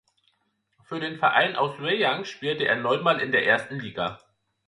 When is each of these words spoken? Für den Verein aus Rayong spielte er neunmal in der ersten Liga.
Für 0.85 0.99
den 0.99 1.19
Verein 1.19 1.55
aus 1.55 1.79
Rayong 1.79 2.25
spielte 2.25 2.63
er 2.63 2.75
neunmal 2.75 3.19
in 3.21 3.31
der 3.31 3.45
ersten 3.45 3.79
Liga. 3.79 4.19